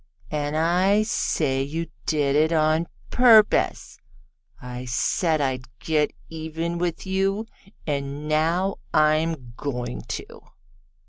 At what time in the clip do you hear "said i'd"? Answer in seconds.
4.85-5.67